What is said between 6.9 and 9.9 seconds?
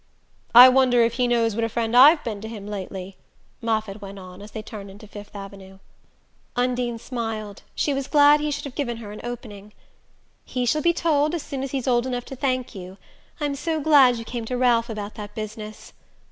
smiled: she was glad he should have given her an opening.